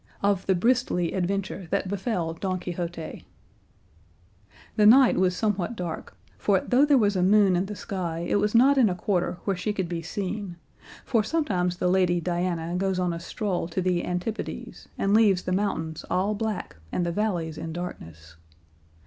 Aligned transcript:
OF 0.23 0.47
THE 0.47 0.55
BRISTLY 0.55 1.13
ADVENTURE 1.13 1.67
THAT 1.69 1.87
BEFELL 1.87 2.33
DON 2.33 2.59
QUIXOTE 2.59 3.21
The 4.75 4.85
night 4.87 5.15
was 5.19 5.37
somewhat 5.37 5.75
dark, 5.75 6.17
for 6.39 6.59
though 6.59 6.85
there 6.85 6.97
was 6.97 7.15
a 7.15 7.21
moon 7.21 7.55
in 7.55 7.67
the 7.67 7.75
sky 7.75 8.25
it 8.27 8.37
was 8.37 8.55
not 8.55 8.79
in 8.79 8.89
a 8.89 8.95
quarter 8.95 9.37
where 9.43 9.55
she 9.55 9.73
could 9.73 9.87
be 9.87 10.01
seen; 10.01 10.55
for 11.05 11.23
sometimes 11.23 11.77
the 11.77 11.87
lady 11.87 12.19
Diana 12.19 12.75
goes 12.77 12.97
on 12.97 13.13
a 13.13 13.19
stroll 13.19 13.67
to 13.67 13.79
the 13.79 14.03
antipodes, 14.03 14.89
and 14.97 15.13
leaves 15.13 15.43
the 15.43 15.51
mountains 15.51 16.03
all 16.09 16.33
black 16.33 16.77
and 16.91 17.05
the 17.05 17.11
valleys 17.11 17.55
in 17.59 17.71
darkness. 17.71 18.37